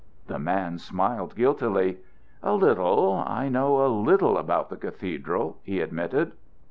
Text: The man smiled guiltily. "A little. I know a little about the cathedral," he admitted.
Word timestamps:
The 0.25 0.39
man 0.39 0.79
smiled 0.79 1.35
guiltily. 1.35 1.99
"A 2.41 2.55
little. 2.55 3.23
I 3.23 3.49
know 3.49 3.85
a 3.85 3.87
little 3.87 4.35
about 4.39 4.69
the 4.71 4.75
cathedral," 4.75 5.59
he 5.61 5.79
admitted. 5.79 6.31